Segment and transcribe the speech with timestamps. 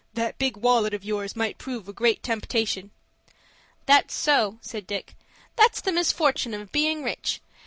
[0.15, 2.89] "That big wallet of yours might prove a great temptation."
[3.85, 5.13] "That's so," said Dick.
[5.57, 7.39] "That's the misfortin' of being rich.